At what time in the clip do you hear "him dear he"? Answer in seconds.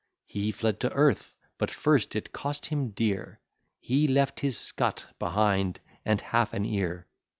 2.65-4.07